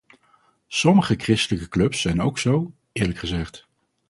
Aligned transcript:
Sommige 0.67 1.15
christelijke 1.15 1.69
clubs 1.69 2.01
zijn 2.01 2.21
ook 2.21 2.37
zo, 2.39 2.73
eerlijk 2.91 3.17
gezegd. 3.17 3.67